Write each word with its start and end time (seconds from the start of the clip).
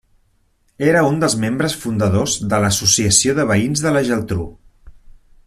Era 0.85 1.03
un 1.09 1.19
dels 1.23 1.35
membres 1.43 1.75
fundadors 1.83 2.39
de 2.55 2.63
l'Associació 2.65 3.37
de 3.41 3.47
Veïns 3.53 3.85
de 3.87 3.93
la 3.99 4.03
Geltrú. 4.09 4.49